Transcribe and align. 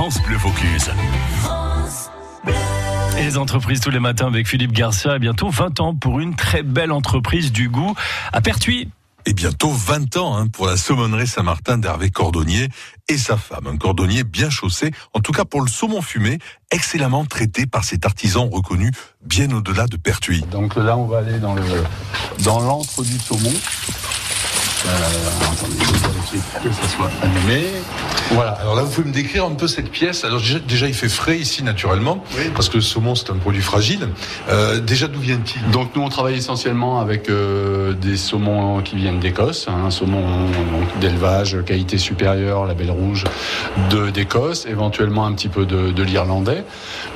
France 0.00 0.22
Bleu 0.22 0.38
Vaucluse. 0.38 0.90
Et 3.18 3.22
les 3.22 3.36
entreprises 3.36 3.80
tous 3.80 3.90
les 3.90 4.00
matins 4.00 4.28
avec 4.28 4.48
Philippe 4.48 4.72
Garcia. 4.72 5.18
bientôt 5.18 5.50
20 5.50 5.78
ans 5.80 5.94
pour 5.94 6.20
une 6.20 6.34
très 6.34 6.62
belle 6.62 6.90
entreprise 6.90 7.52
du 7.52 7.68
goût 7.68 7.94
à 8.32 8.40
Pertuis. 8.40 8.88
Et 9.26 9.34
bientôt 9.34 9.70
20 9.70 10.16
ans 10.16 10.38
hein, 10.38 10.46
pour 10.46 10.66
la 10.66 10.78
saumonnerie 10.78 11.26
Saint-Martin 11.26 11.76
d'Hervé 11.76 12.08
Cordonnier 12.08 12.68
et 13.08 13.18
sa 13.18 13.36
femme. 13.36 13.66
Un 13.66 13.76
cordonnier 13.76 14.24
bien 14.24 14.48
chaussé, 14.48 14.90
en 15.12 15.20
tout 15.20 15.32
cas 15.32 15.44
pour 15.44 15.60
le 15.60 15.68
saumon 15.68 16.00
fumé, 16.00 16.38
excellemment 16.70 17.26
traité 17.26 17.66
par 17.66 17.84
cet 17.84 18.06
artisan 18.06 18.48
reconnu 18.48 18.92
bien 19.22 19.50
au-delà 19.50 19.86
de 19.86 19.98
Pertuis. 19.98 20.40
Donc 20.50 20.76
là, 20.76 20.96
on 20.96 21.04
va 21.04 21.18
aller 21.18 21.38
dans 21.40 21.54
le 21.54 21.62
dans 22.42 22.60
l'antre 22.60 23.02
du 23.02 23.18
saumon. 23.18 23.52
Euh, 24.86 25.60
que 26.62 26.70
ça 26.72 26.88
soit 26.88 27.10
animé. 27.22 27.64
Voilà. 28.32 28.52
Alors 28.52 28.76
là, 28.76 28.82
vous 28.82 28.90
pouvez 28.90 29.08
me 29.08 29.12
décrire 29.12 29.44
un 29.44 29.54
peu 29.54 29.66
cette 29.66 29.90
pièce. 29.90 30.24
Alors 30.24 30.40
déjà, 30.68 30.86
il 30.86 30.94
fait 30.94 31.08
frais 31.08 31.38
ici 31.38 31.64
naturellement, 31.64 32.22
parce 32.54 32.68
que 32.68 32.76
le 32.76 32.82
saumon 32.82 33.14
c'est 33.14 33.30
un 33.30 33.36
produit 33.36 33.62
fragile. 33.62 34.08
Euh, 34.48 34.78
déjà, 34.78 35.08
d'où 35.08 35.18
vient-il? 35.18 35.68
Donc 35.70 35.96
nous, 35.96 36.02
on 36.02 36.08
travaille 36.08 36.36
essentiellement 36.36 37.00
avec 37.00 37.28
euh, 37.28 37.92
des 37.94 38.16
saumons 38.16 38.80
qui 38.82 38.96
viennent 38.96 39.18
d'Écosse, 39.18 39.66
un 39.68 39.86
hein, 39.86 39.90
saumon 39.90 40.22
d'élevage, 41.00 41.58
qualité 41.64 41.98
supérieure, 41.98 42.66
la 42.66 42.74
belle 42.74 42.92
rouge 42.92 43.24
d'Écosse, 44.12 44.66
éventuellement 44.66 45.26
un 45.26 45.32
petit 45.32 45.48
peu 45.48 45.66
de, 45.66 46.02
l'irlandais, 46.02 46.64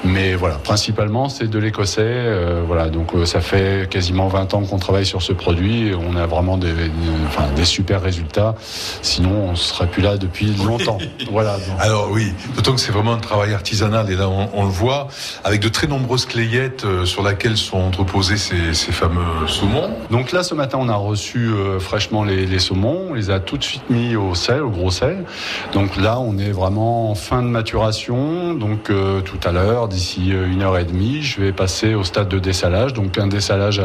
mais 0.05 0.35
voilà, 0.35 0.57
principalement 0.57 1.29
c'est 1.29 1.49
de 1.49 1.59
l'écossais. 1.59 2.03
Euh, 2.05 2.63
voilà, 2.67 2.89
donc 2.89 3.13
ça 3.25 3.41
fait 3.41 3.89
quasiment 3.89 4.29
20 4.29 4.55
ans 4.55 4.63
qu'on 4.63 4.79
travaille 4.79 5.07
sur 5.07 5.23
ce 5.23 5.33
produit. 5.33 5.93
On 5.95 6.17
a 6.17 6.27
vraiment 6.27 6.59
des, 6.59 6.73
des 6.73 7.54
super 7.63 8.03
résultats. 8.03 8.55
Sinon, 9.03 9.51
on 9.51 9.55
serait 9.55 9.87
plus 9.87 10.03
là 10.03 10.17
depuis 10.17 10.47
longtemps. 10.47 10.99
Voilà. 11.31 11.57
Alors 11.81 12.11
oui, 12.11 12.33
d'autant 12.55 12.75
que 12.75 12.81
c'est 12.81 12.93
vraiment 12.93 13.13
un 13.13 13.19
travail 13.19 13.55
artisanal 13.55 14.11
et 14.11 14.17
là 14.17 14.29
on, 14.29 14.65
le 14.65 14.71
voit 14.71 15.09
avec 15.45 15.61
de 15.61 15.69
très 15.69 15.87
nombreuses 15.87 16.27
clayettes 16.27 16.85
euh, 16.85 17.05
sur 17.05 17.27
lesquelles 17.27 17.57
sont 17.57 17.79
entreposés 17.79 18.37
ces, 18.37 18.73
fameux 18.93 19.47
saumons. 19.47 19.91
Donc 20.11 20.33
là, 20.33 20.43
ce 20.43 20.55
matin, 20.55 20.79
on 20.81 20.89
a 20.89 20.95
reçu 20.95 21.49
euh, 21.49 21.79
fraîchement 21.79 22.25
les, 22.25 22.59
saumons. 22.59 23.09
On 23.11 23.15
les 23.15 23.31
a 23.31 23.41
tout 23.41 23.59
de 23.59 23.65
suite 23.65 23.89
mis 23.91 24.17
au 24.17 24.35
sel, 24.35 24.63
au 24.63 24.71
gros 24.71 24.91
sel. 24.91 25.25
Donc 25.73 25.97
là, 25.97 26.19
on 26.21 26.39
est 26.39 26.51
vraiment 26.51 27.11
en 27.11 27.15
fin 27.15 27.43
de 27.43 27.49
maturation. 27.49 28.55
Donc 28.55 28.91
euh, 28.91 29.21
tout 29.21 29.41
à 29.45 29.53
l'heure, 29.53 29.89
d'ici 29.89 30.31
une 30.31 30.63
heure 30.63 30.79
et 30.79 30.85
demie, 30.85 31.23
je 31.23 31.41
vais 31.41 31.53
passer 31.53 31.95
au 31.95 32.05
stade 32.05 32.29
de 32.29 32.39
dessalage. 32.39 32.93
Donc 32.93 33.19
un 33.19 33.27
dessalage 33.27 33.83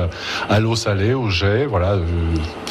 à, 0.49 0.59
l'eau 0.59 0.75
salée, 0.75 1.13
au 1.13 1.29
jet, 1.29 1.65
voilà, 1.65 1.97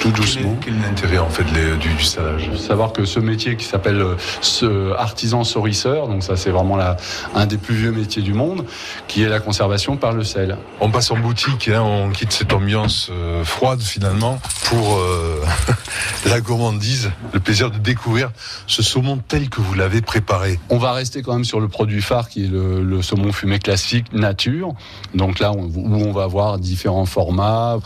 tout 0.00 0.10
doucement. 0.10 0.56
L'intérêt 0.88 1.18
en 1.18 1.28
fait 1.28 1.44
du, 1.44 1.76
du 1.76 2.02
salage 2.02 2.50
Savoir 2.56 2.92
que 2.92 3.04
ce 3.04 3.20
métier 3.20 3.56
qui 3.56 3.64
s'appelle 3.64 4.04
ce 4.40 4.92
artisan 4.96 5.44
saurisseur, 5.44 6.08
donc 6.08 6.22
ça 6.22 6.36
c'est 6.36 6.50
vraiment 6.50 6.76
la, 6.76 6.96
un 7.34 7.46
des 7.46 7.58
plus 7.58 7.74
vieux 7.74 7.92
métiers 7.92 8.22
du 8.22 8.32
monde, 8.32 8.64
qui 9.06 9.22
est 9.22 9.28
la 9.28 9.40
conservation 9.40 9.96
par 9.96 10.12
le 10.12 10.24
sel. 10.24 10.56
On 10.80 10.90
passe 10.90 11.10
en 11.10 11.18
boutique, 11.18 11.68
hein, 11.68 11.82
on 11.82 12.10
quitte 12.10 12.32
cette 12.32 12.52
ambiance 12.52 13.10
euh, 13.10 13.44
froide 13.44 13.80
finalement 13.80 14.40
pour 14.64 14.96
euh, 14.96 15.42
la 16.26 16.40
gourmandise, 16.40 17.10
le 17.32 17.40
plaisir 17.40 17.70
de 17.70 17.78
découvrir 17.78 18.30
ce 18.66 18.82
saumon 18.82 19.18
tel 19.28 19.48
que 19.50 19.60
vous 19.60 19.74
l'avez 19.74 20.00
préparé. 20.00 20.58
On 20.70 20.78
va 20.78 20.92
rester 20.92 21.22
quand 21.22 21.34
même 21.34 21.44
sur 21.44 21.60
le 21.60 21.68
produit 21.68 22.02
phare 22.02 22.28
qui 22.28 22.44
est 22.44 22.48
le, 22.50 23.02
saumon 23.02 23.32
fumé 23.32 23.58
classique 23.58 24.12
nature, 24.12 24.72
donc 25.14 25.38
là 25.38 25.52
où 25.52 25.70
on 25.76 26.12
va 26.12 26.24
avoir 26.24 26.58
différents 26.58 27.06
formats. 27.06 27.78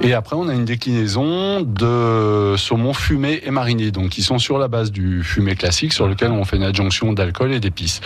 Et 0.00 0.12
après 0.12 0.36
on 0.36 0.48
a 0.48 0.54
une 0.54 0.64
déclinaison 0.64 1.60
de 1.60 2.47
saumon 2.56 2.92
fumé 2.92 3.40
et 3.44 3.50
mariné, 3.50 3.90
donc 3.90 4.10
qui 4.10 4.22
sont 4.22 4.38
sur 4.38 4.58
la 4.58 4.68
base 4.68 4.90
du 4.90 5.22
fumé 5.22 5.54
classique 5.54 5.92
sur 5.92 6.08
lequel 6.08 6.30
on 6.30 6.44
fait 6.44 6.56
une 6.56 6.62
adjonction 6.62 7.12
d'alcool 7.12 7.52
et 7.52 7.60
d'épices. 7.60 8.00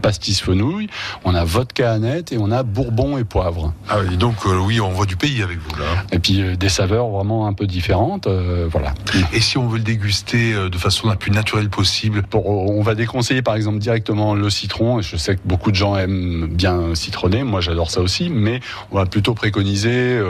Pastis 0.00 0.40
fenouil, 0.40 0.88
on 1.24 1.34
a 1.34 1.44
vodka 1.44 1.92
aneth 1.92 2.32
et 2.32 2.38
on 2.38 2.50
a 2.50 2.62
bourbon 2.62 3.18
et 3.18 3.24
poivre. 3.24 3.72
Ah 3.88 3.98
oui, 4.00 4.16
donc 4.16 4.36
euh, 4.46 4.58
oui, 4.58 4.80
on 4.80 4.90
voit 4.90 5.06
du 5.06 5.16
pays 5.16 5.42
avec 5.42 5.58
vous 5.58 5.76
là. 5.76 6.04
Et 6.12 6.18
puis 6.18 6.40
euh, 6.40 6.56
des 6.56 6.68
saveurs 6.68 7.08
vraiment 7.08 7.46
un 7.46 7.52
peu 7.52 7.66
différentes, 7.66 8.26
euh, 8.26 8.68
voilà. 8.70 8.94
Et 9.32 9.40
si 9.40 9.58
on 9.58 9.66
veut 9.66 9.78
le 9.78 9.84
déguster 9.84 10.54
de 10.54 10.78
façon 10.78 11.08
la 11.08 11.16
plus 11.16 11.30
naturelle 11.30 11.68
possible? 11.68 12.22
On 12.32 12.82
va 12.82 12.94
déconseiller 12.94 13.42
par 13.42 13.56
exemple 13.56 13.78
directement 13.78 14.34
le 14.34 14.48
citron. 14.50 15.00
Je 15.02 15.16
sais 15.16 15.34
que 15.34 15.40
beaucoup 15.44 15.70
de 15.70 15.76
gens 15.76 15.96
aiment 15.96 16.46
bien 16.46 16.94
citronner, 16.94 17.42
moi 17.42 17.60
j'adore 17.60 17.90
ça 17.90 18.00
aussi, 18.00 18.30
mais 18.30 18.60
on 18.92 18.96
va 18.96 19.06
plutôt 19.06 19.34
préconiser 19.34 20.20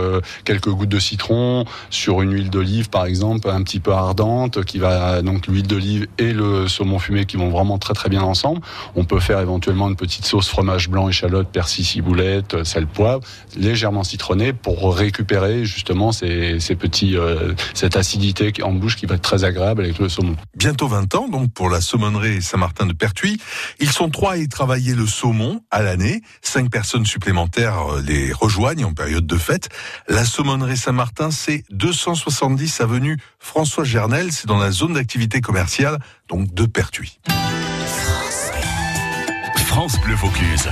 quelques 0.44 0.70
gouttes 0.70 0.88
de 0.88 0.98
citron 0.98 1.64
sur 1.90 2.22
une 2.22 2.32
huile 2.32 2.50
d'olive 2.50 2.88
par 2.88 3.04
exemple, 3.04 3.48
un 3.50 3.62
petit 3.62 3.80
peu 3.80 3.92
ardente, 3.92 4.64
qui 4.64 4.78
va 4.78 5.22
donc 5.22 5.46
l'huile 5.46 5.66
d'olive 5.66 6.06
et 6.18 6.32
le 6.32 6.68
saumon 6.68 6.98
fumé 6.98 7.26
qui 7.26 7.36
vont 7.36 7.50
vraiment 7.50 7.78
très 7.78 7.94
très 7.94 8.08
bien 8.08 8.22
ensemble. 8.22 8.60
On 8.96 9.04
peut 9.04 9.20
faire 9.20 9.40
éventuellement 9.40 9.57
une 9.66 9.96
petite 9.96 10.24
sauce 10.24 10.48
fromage 10.48 10.88
blanc, 10.88 11.08
échalote, 11.08 11.48
persil, 11.50 11.84
ciboulette, 11.84 12.64
sel, 12.64 12.86
poivre, 12.86 13.22
légèrement 13.56 14.04
citronné 14.04 14.52
pour 14.52 14.94
récupérer 14.94 15.64
justement 15.64 16.12
ces 16.12 16.58
petits, 16.78 17.16
euh, 17.16 17.54
cette 17.74 17.96
acidité 17.96 18.52
en 18.62 18.72
bouche 18.72 18.96
qui 18.96 19.06
va 19.06 19.16
être 19.16 19.22
très 19.22 19.44
agréable 19.44 19.82
avec 19.82 19.98
le 19.98 20.08
saumon. 20.08 20.36
Bientôt 20.56 20.88
20 20.88 21.14
ans 21.14 21.28
donc 21.28 21.52
pour 21.52 21.70
la 21.70 21.80
saumonnerie 21.80 22.42
Saint-Martin 22.42 22.86
de 22.86 22.92
Pertuis. 22.92 23.38
Ils 23.80 23.90
sont 23.90 24.10
trois 24.10 24.32
à 24.32 24.36
y 24.36 24.48
travailler 24.48 24.94
le 24.94 25.06
saumon 25.06 25.62
à 25.70 25.82
l'année. 25.82 26.22
Cinq 26.42 26.70
personnes 26.70 27.06
supplémentaires 27.06 27.94
euh, 27.94 28.02
les 28.02 28.32
rejoignent 28.32 28.84
en 28.84 28.94
période 28.94 29.26
de 29.26 29.36
fête. 29.36 29.68
La 30.08 30.24
saumonnerie 30.24 30.76
Saint-Martin, 30.76 31.30
c'est 31.30 31.64
270 31.70 32.80
avenue 32.80 33.18
François 33.38 33.84
Gernel. 33.84 34.32
C'est 34.32 34.46
dans 34.46 34.58
la 34.58 34.70
zone 34.70 34.94
d'activité 34.94 35.40
commerciale 35.40 35.98
donc 36.28 36.52
de 36.54 36.66
Pertuis. 36.66 37.18
France 39.78 40.00
Bleu 40.00 40.16
Vaucluse. 40.16 40.68